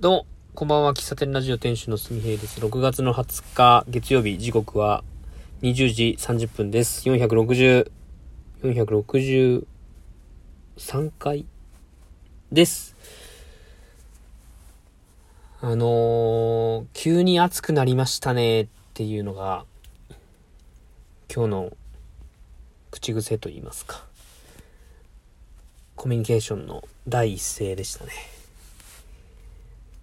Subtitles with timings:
[0.00, 0.94] どうも、こんばんは。
[0.94, 2.58] 喫茶店ラジオ店主のすみへいです。
[2.58, 5.04] 6月の20日、月曜日、時刻は
[5.60, 7.06] 20時30分です。
[7.06, 7.90] 460、
[8.62, 9.66] 463
[11.18, 11.44] 回
[12.50, 12.96] です。
[15.60, 19.66] あのー、急に暑くなりましたねっていうのが、
[21.30, 21.72] 今日の
[22.90, 24.02] 口癖と言いますか。
[25.94, 28.39] コミュニケーションの第一声でしたね。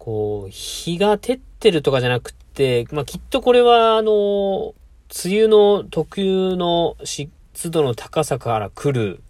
[0.08, 4.74] こう、日が照ってるとかじゃなくて、まあ、きっとこれは、あの、
[5.22, 7.30] 梅雨の特有の湿
[7.70, 9.22] 度の高さから来る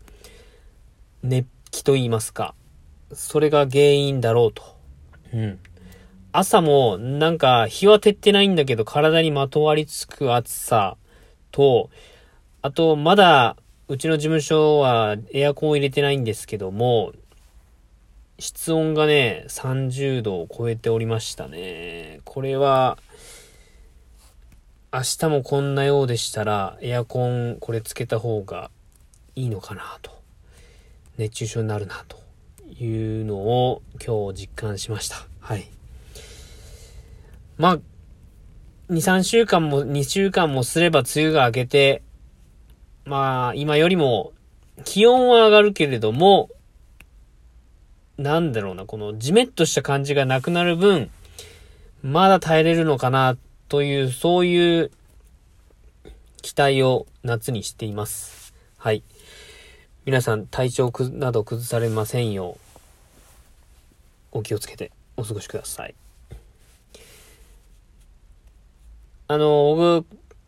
[1.24, 2.54] 熱気と言いますか、
[3.12, 4.62] それが原因だろうと。
[5.34, 5.58] うん。
[6.30, 10.96] 朝も、なんか、日は照ってないんだけど、体にまとわりつく暑さ
[11.50, 11.90] と、
[12.62, 13.56] あと、まだ、
[13.88, 17.14] うちの事務所はエアコンを入れてないんですけども、
[18.40, 22.20] 室温がね、30度を超えておりましたね。
[22.24, 22.96] これは、
[24.92, 28.70] 明日もこんなようでしたら、エアコンこれつけた方が
[29.34, 30.12] いいのかなと。
[31.16, 32.16] 熱中症になるなと
[32.80, 35.26] いうのを今日実感しました。
[35.40, 35.68] はい。
[37.56, 37.82] まあ、2、
[38.88, 42.02] 3週間も、2週間もすれば梅雨が明けて、
[43.04, 44.32] まあ、今よりも
[44.84, 46.50] 気温は上がるけれども、
[48.18, 51.08] なんだろうな、このジメッとした感じがなくなる分、
[52.02, 53.36] まだ耐えれるのかな、
[53.68, 54.90] という、そういう
[56.42, 58.54] 期待を夏にしています。
[58.76, 59.04] はい。
[60.04, 62.58] 皆さん、体調くなど崩されませんよ
[64.34, 65.94] う、お気をつけてお過ごしください。
[69.28, 70.06] あの、僕、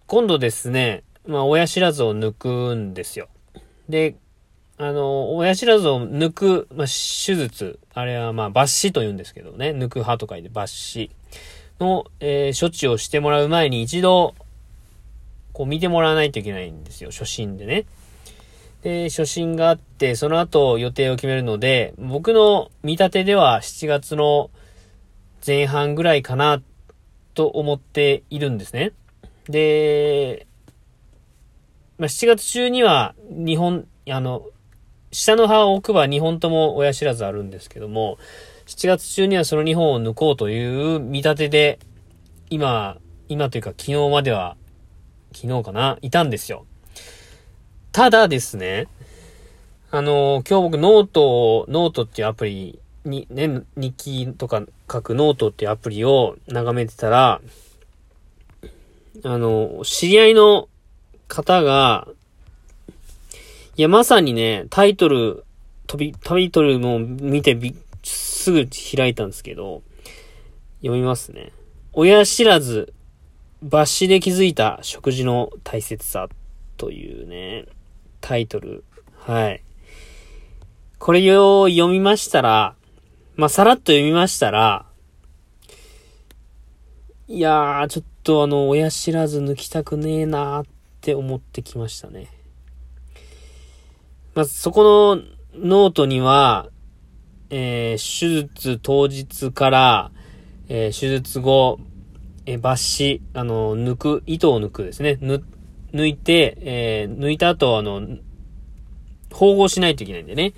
[0.09, 3.29] 今度ですね、まあ、親知らずを抜くんですよ。
[3.89, 4.17] で、
[4.83, 11.11] あの、親知らずを抜く、まあ、手術、あれはまあ、抜歯と言うんですけどね、抜く歯と書いて抜歯
[11.85, 14.35] の、えー処置をしてもらう前に一度、
[15.53, 17.85] こう見てもらわないといけないんですよ、初診でね。
[18.83, 24.49] で、初診があって、その後予定を決めるので、僕の見立てでは7月の
[25.47, 26.63] 前半ぐらいかな、
[27.35, 28.93] と思っているんですね。
[29.47, 30.47] で、
[31.99, 34.47] まあ、7月中には日本、あの、
[35.13, 38.19] 下の歯を奥歯2本とも親知らずあるんですけども、
[38.67, 41.79] 7月中にはその2本を抜こうという見立てで、
[42.49, 42.99] 今、
[43.29, 44.57] 今というか昨日までは、
[45.33, 46.67] 昨日かな、いたんですよ。
[47.93, 48.87] ただですね、
[49.91, 57.41] あの、今日僕ノートを、ノートっていうアプリに、ね、日記とか書くノートっていうアプリを眺めてたら、
[59.25, 60.69] あの、知り合いの
[61.27, 62.07] 方が、
[63.77, 65.45] いや、まさにね、タイトル、
[65.87, 68.67] 飛び、タイトルも見てび、すぐ
[68.97, 69.83] 開いたんですけど、
[70.81, 71.53] 読みますね。
[71.93, 72.93] 親知らず、
[73.65, 76.29] 抜歯で気づいた食事の大切さ
[76.77, 77.67] というね、
[78.21, 78.85] タイトル。
[79.19, 79.63] はい。
[80.99, 82.75] これを読みましたら、
[83.37, 84.87] まあ、さらっと読みましたら、
[87.29, 90.67] いやー、ちょっとあの、親知らず抜きたくねえなーっ
[91.01, 92.40] て思ってきましたね。
[94.35, 95.23] まあ、そこの
[95.55, 96.69] ノートには、
[97.51, 100.11] えー手術当日から、
[100.69, 101.81] えー手術後、
[102.47, 105.19] えー抜歯、あの、抜く、糸を抜くですね。
[105.21, 105.43] ぬ、
[105.93, 108.07] 抜いて、えー抜いた後、あの、
[109.33, 110.53] 縫合しないといけないんでね。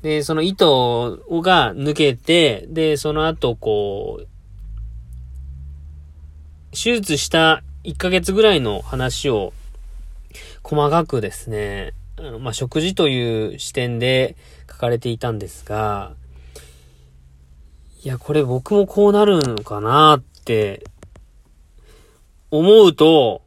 [0.00, 4.26] で、その糸が抜けて、で、その後、こう、
[6.72, 9.52] 手術した1ヶ月ぐらいの話を、
[10.62, 11.92] 細かくですね、
[12.40, 14.36] まあ、食事という視点で
[14.70, 16.14] 書かれていたんですが、
[18.02, 20.84] いや、これ僕もこうなるのかなって、
[22.50, 23.42] 思うと、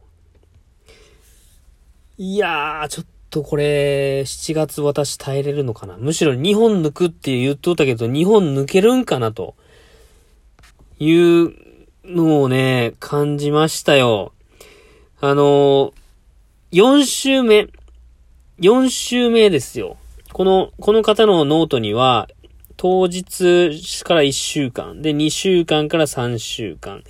[2.18, 5.96] いやー、ちょっとこれ、7月私耐えれるのかな。
[5.96, 9.54] むしろ2本抜くって言っとったけど、2本抜けるんかなと、
[10.98, 11.54] いう
[12.04, 14.32] のをね、感じましたよ。
[15.20, 15.92] あの
[16.72, 17.68] 4週目、
[18.62, 19.96] 4週目ですよ。
[20.32, 22.28] この、この方のノートには、
[22.76, 27.02] 当日から1週間、で、2週間から3週間、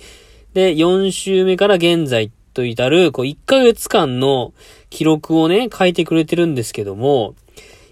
[0.55, 4.51] で、4週目から現在と至る、こう、1ヶ月間の
[4.89, 7.35] 記録をね、書いてくれてるんですけども、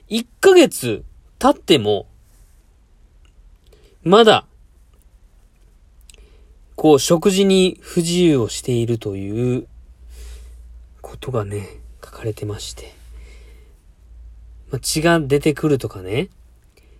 [0.09, 1.03] 1ヶ月
[1.37, 2.07] 経っても、
[4.01, 4.47] まだ、
[6.75, 9.67] こう、食事に不自由をしているという
[11.01, 11.69] ことがね、
[12.03, 13.00] 書かれてまして。
[14.79, 16.29] 血が出てくるとかね、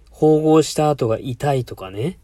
[0.10, 2.20] 縫合した後が痛いとかね。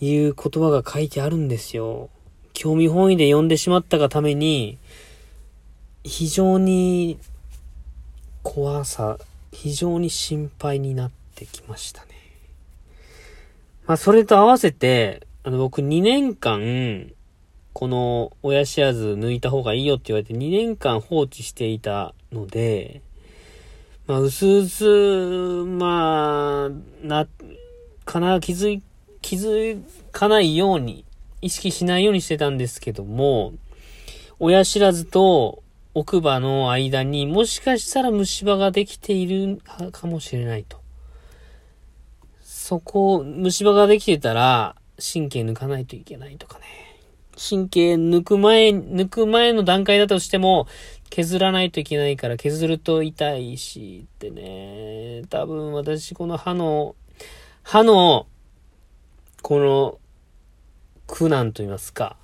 [0.00, 2.10] いう言葉が書いてあるんですよ。
[2.54, 4.78] 興味本位で読んでしまったがために、
[6.04, 7.18] 非常に
[8.42, 9.18] 怖さ、
[9.52, 12.08] 非常に心配になってきましたね。
[13.86, 17.12] まあ、それと合わせて、あの、僕2年間、
[17.72, 23.02] この親知らず抜いた方がいいよって言われて2年間放置していたので、
[24.06, 24.84] まあ、うすうす、
[25.64, 27.28] まあ、な、
[28.04, 28.82] かな、気づい、
[29.20, 31.04] 気づかないように、
[31.40, 33.52] 意識しないようにしてたんですけども、
[34.40, 35.62] 親知らずと
[35.94, 39.60] 奥歯の間にもしかしたら虫歯ができている
[39.92, 40.80] かもしれないと。
[42.42, 46.91] そこ、虫歯ができてたら神経抜かないといけないとかね。
[47.36, 50.66] 神経抜く前、抜く前の段階だとしても、
[51.10, 55.22] 削らないといけないから削ると痛いしってね。
[55.28, 56.96] 多分私この歯の、
[57.62, 58.26] 歯の、
[59.42, 59.98] この、
[61.06, 62.16] 苦難と言いますか、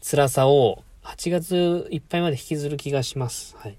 [0.00, 3.54] 辛さを8月いっぱいまで引きずる気がします。
[3.58, 3.76] はい。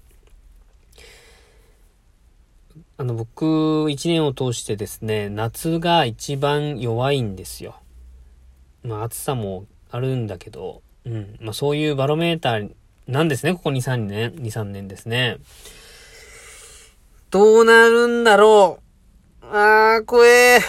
[2.98, 7.74] あの、僕、1年を通してですね、夏が一番弱いんですよ。
[8.84, 11.36] まあ、暑さもあるんだけど、うん。
[11.40, 12.70] まあ、そういうバロメーター
[13.06, 15.38] なんですね、ここ2、3年、2、3年ですね。
[17.30, 18.80] どうなるんだろ
[19.42, 19.46] う。
[19.46, 20.60] あー、怖え。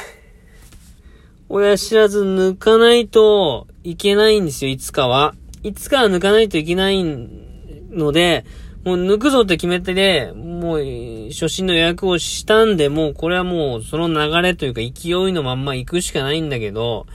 [1.49, 5.33] 親知らず抜かないといけないんですよ、いつかは。
[5.63, 8.45] いつかは抜かないといけないので、
[8.83, 17.07] もう抜くぞって決めてで、もう、初心の予約をしたんで、もうこれはもうその流れというか勢いのまんま行くしかないんだけど、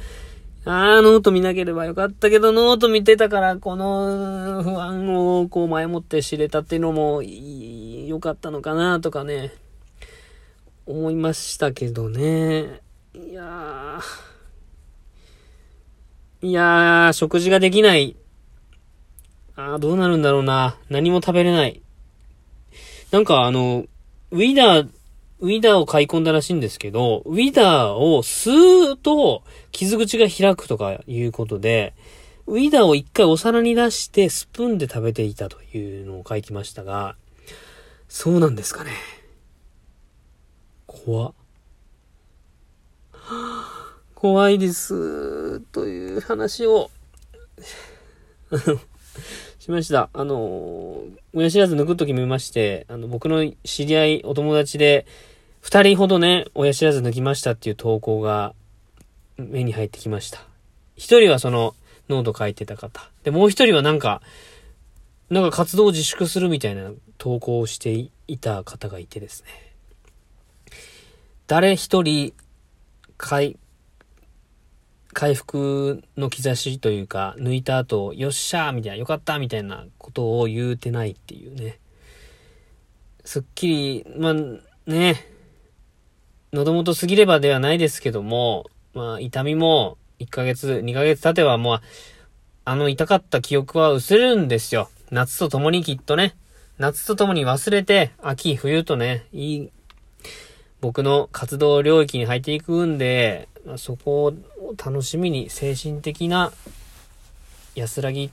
[0.65, 9.53] あー、ノート見なければよかったけど、ノート見てたから、この不安をこう前もって知れたっていうのも、良かったのかなとかね、
[10.87, 12.81] 思いましたけどね。
[13.15, 16.47] いやー。
[16.47, 18.17] いやー、食事ができない。
[19.57, 20.77] あー、どうなるんだろうな。
[20.89, 21.83] 何も食べれない。
[23.11, 23.85] なんかあの、
[24.31, 24.89] ウィダー、
[25.43, 29.43] ウィダーを買い込んだらしいんですけど、ウィダーを吸うと
[29.73, 31.95] 傷口が開くとかいうことで、
[32.47, 37.17] ウィダーを一回お皿に出してスプーンで食べていたというのを書いてましたが、
[38.09, 38.93] そうなんですかね。
[40.87, 41.35] 怖。
[44.15, 45.59] 怖いです。
[45.59, 46.93] という話を
[49.59, 50.09] しました。
[50.13, 51.03] あの、
[51.35, 55.05] 親知らず抜くとき見まして、あの、僕の知り合い、お友達で、
[55.63, 58.53] 二人ほどね、親知らず抜きましたっていう投稿が
[59.39, 60.45] 目に入ってきました。
[60.97, 61.75] 一人はその、
[62.09, 63.09] ノート書いてた方。
[63.23, 64.23] で、もう一人はなんか、
[65.31, 69.49] なんか活動を自粛するみたいな投稿をしていた方がいてですね。
[71.47, 72.35] 誰一人、
[73.17, 73.57] 回、
[75.13, 81.79] 回復の兆しというか、抜いた後、よっしゃーみたいな、よかったみたいなことを言うてないっていうね。
[83.25, 84.35] すっきり、まあ、
[84.91, 85.25] ね、
[86.55, 91.81] 喉元過ぎればではないですけども、まあ、痛みも1ヶ月、2ヶ月経てばもう、
[92.67, 94.91] あの痛かった記憶は薄れるんですよ。
[95.11, 96.37] 夏と共にきっとね。
[96.77, 99.71] 夏と共に忘れて、秋、冬とね、いい、
[100.83, 103.49] 僕の活動領域に入っていくんで、
[103.79, 104.35] そこを
[104.77, 106.53] 楽しみに精神的な
[107.75, 108.31] 安らぎ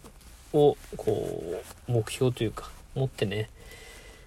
[0.52, 3.50] を、こう、目標というか、持ってね、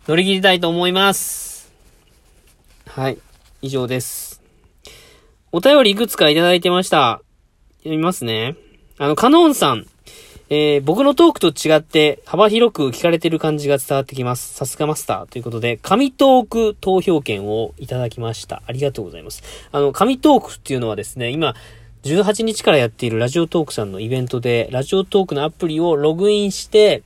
[0.08, 1.70] 乗り切りたいと思います。
[2.86, 3.18] はい。
[3.62, 4.42] 以上です。
[5.52, 7.22] お便りいくつかいただいてました。
[7.78, 8.56] 読みますね。
[8.98, 9.86] あの、カノンさん。
[10.50, 14.52] えー、僕のトークと違って幅広く聞かれてる感じが伝わってきます。
[14.52, 18.62] さすがマスターということで、神トーク投票権をいただきました。
[18.66, 19.42] ありがとうございます。
[19.70, 21.54] あの、神トークっていうのはですね、今、
[22.02, 27.04] 18日からやっているラジオトークさんのイベントで、ラジオトークのアプリをログインして、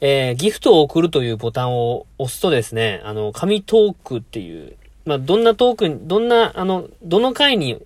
[0.00, 7.80] えー、ギフトを送るというボタンを押すとですね、あの、神トークっていう、まあ、どんなトークに、どんな、あの、どの回に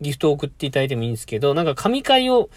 [0.00, 2.50] ギフトを送っていただいてもいいんですけど、なんか神回を、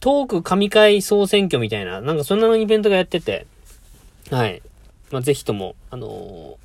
[0.00, 3.46] トーク神回総選挙みたいな、なんかそんなのイベントがやってて、
[4.30, 4.62] はい。
[5.10, 6.56] まあ、ぜひとも、あのー、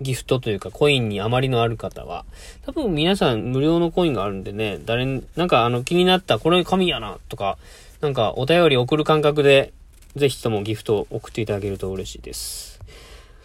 [0.00, 2.24] ギフトというかコインに余りのある方は、
[2.64, 7.58] 多分皆さん無料のコインがあるんでね、誰に、なんかあの気になった、これ神やな、とか、
[8.00, 9.72] なんかお便り送る感覚で、
[10.14, 12.77] ぜひともギフトを送っていただけると嬉しいです。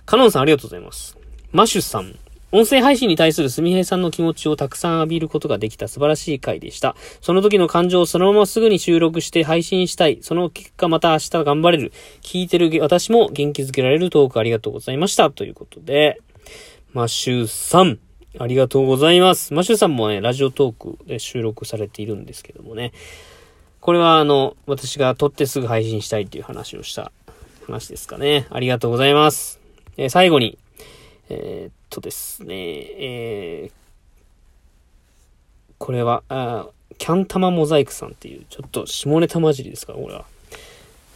[0.05, 1.17] カノンさんありがとうございます。
[1.51, 2.15] マシュさん、
[2.51, 6.95] 音声配信に対するすみへいさんの気持ちをたくさん浴びることができた素晴らしい回でした。
[7.21, 10.19] その時の感情をそのまますぐに収録して配信したい。
[10.21, 11.91] その結果また明日頑張れる。
[12.21, 15.31] 聞いてる私も元気づけられるトークありがとうございました。
[15.31, 16.21] ということで、
[16.91, 17.97] マシューさん、
[18.37, 19.53] ありがとうございます。
[19.53, 22.91] マシュさんもね、ラジオトークで収録されているんですけどもね。
[23.79, 27.11] これはあの、私が撮ってすぐ配信したいっていう話をした
[27.65, 28.45] 話ですかね。
[28.51, 29.62] ありがとうございます。
[29.97, 30.57] えー、最後に、
[31.29, 33.71] えー、っとですね、えー、
[35.77, 40.25] これは、あキャンタマモザイクさんっていう、ちょっと下ネタ混じりですから、これは。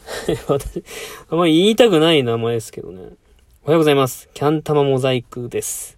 [0.47, 0.83] 私、
[1.29, 2.99] あんまり言いたくない名前ですけどね。
[3.63, 4.29] おはようございます。
[4.33, 5.97] キャンタマモザイクです。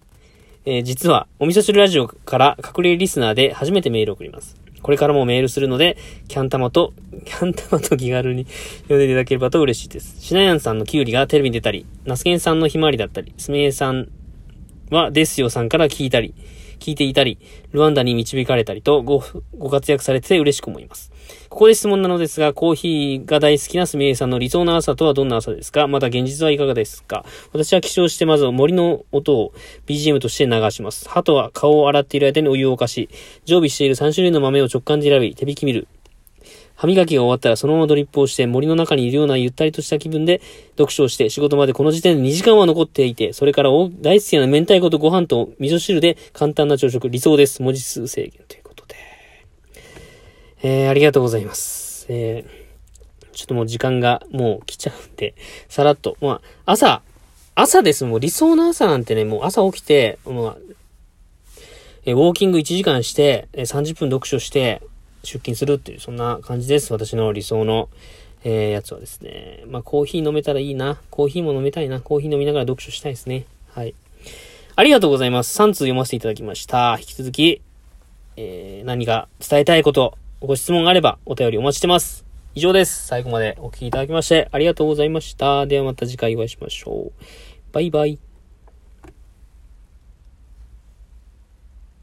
[0.64, 4.56] えー、実は、お味噌汁ラジオから隠れリスナーで初めてメールを送ります。
[4.82, 5.96] これからもメールするので、
[6.28, 6.92] キャンタマと、
[7.24, 8.46] キャンタマと気軽に
[8.82, 10.16] 読んでいただければと嬉しいです。
[10.20, 14.08] シナヤンさんのキュウリがテレビに出たり、ナスケンさんのひまわりだったり、スメエさん
[14.90, 16.34] はですよさんから聞いたり、
[16.78, 17.38] 聞いていたり、
[17.72, 19.22] ルワンダに導かれたりとご、
[19.58, 21.09] ご活躍されて嬉しく思います。
[21.48, 25.88] ここで質問なのですが、コーヒーが大好きなすみえさんの理想の朝とはどんな朝ですか？
[25.88, 27.24] また現実はいかがですか？
[27.52, 29.52] 私は起床してまず森の音を
[29.86, 31.08] BGM として流します。
[31.08, 33.08] 鳩は顔を洗っている間にお湯を沸かし、
[33.44, 35.88] 常備している3種類の豆を直感で選び、手引き見る。
[36.76, 40.40] 歯磨きが終わったらそのままドリップをして森の中にいるようなゆったりとした気分で
[40.78, 47.60] 読書をして仕事までこの時点で2時間は残っていて、それから大好きな明太子とご飯と味噌汁で簡単な朝食、理想です。
[47.60, 48.59] 文字数制限という。
[50.62, 52.06] えー、ありがとうございます。
[52.08, 55.34] えー、ちょっともう時間がもう来ちゃうんで、
[55.68, 56.16] さらっと。
[56.20, 57.02] まあ、朝、
[57.54, 58.04] 朝です。
[58.04, 60.56] もう理想の朝なんてね、もう朝起きて、まあ、
[62.04, 64.82] えウォーキング1時間してえ、30分読書して、
[65.22, 66.92] 出勤するっていう、そんな感じです。
[66.92, 67.88] 私の理想の、
[68.42, 69.64] えー、やつはですね。
[69.66, 70.98] まあ、コーヒー飲めたらいいな。
[71.10, 72.00] コーヒーも飲みたいな。
[72.00, 73.46] コーヒー飲みながら読書したいですね。
[73.68, 73.94] はい。
[74.76, 75.60] ありがとうございます。
[75.60, 76.96] 3通読ませていただきました。
[76.98, 77.60] 引き続き、
[78.36, 82.24] えー、何か伝えたいこと、ご質問があればお便りお待ちしてます。
[82.54, 83.06] 以上です。
[83.06, 85.66] 最後までお聴きいただきましてありがとうございました。
[85.66, 87.12] ではまた次回お会いしましょう。
[87.72, 88.29] バイバイ。